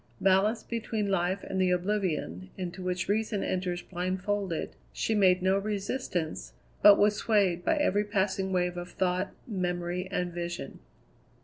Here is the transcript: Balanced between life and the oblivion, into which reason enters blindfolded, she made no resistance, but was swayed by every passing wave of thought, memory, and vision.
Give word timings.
Balanced 0.19 0.67
between 0.67 1.09
life 1.11 1.43
and 1.43 1.61
the 1.61 1.69
oblivion, 1.69 2.49
into 2.57 2.81
which 2.81 3.07
reason 3.07 3.43
enters 3.43 3.83
blindfolded, 3.83 4.75
she 4.91 5.13
made 5.13 5.43
no 5.43 5.59
resistance, 5.59 6.53
but 6.81 6.97
was 6.97 7.15
swayed 7.17 7.63
by 7.63 7.77
every 7.77 8.03
passing 8.03 8.51
wave 8.51 8.77
of 8.77 8.89
thought, 8.93 9.29
memory, 9.47 10.07
and 10.09 10.33
vision. 10.33 10.79